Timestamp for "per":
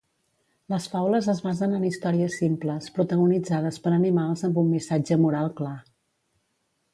3.85-3.93